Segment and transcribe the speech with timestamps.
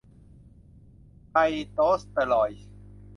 [1.29, 1.35] ไพ
[1.71, 2.65] โตสเตอรอยด์